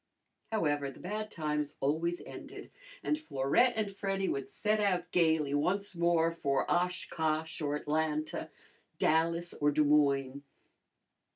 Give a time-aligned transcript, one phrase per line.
[0.51, 2.71] However, the bad times always ended,
[3.03, 8.49] and Florette and Freddy would set out gayly once more for Oshkosh or Atlanta,
[8.97, 10.41] Dallas or Des Moines.